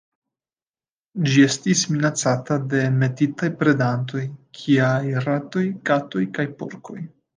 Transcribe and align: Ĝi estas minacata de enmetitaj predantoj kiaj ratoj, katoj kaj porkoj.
Ĝi 1.33 1.41
estas 1.47 1.83
minacata 1.97 2.57
de 2.71 2.81
enmetitaj 2.85 3.49
predantoj 3.59 4.25
kiaj 4.61 4.99
ratoj, 5.27 5.67
katoj 5.91 6.25
kaj 6.41 6.47
porkoj. 6.63 6.99